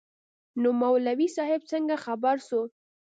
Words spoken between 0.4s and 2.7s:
نو مولوي صاحب څنگه خبر سو.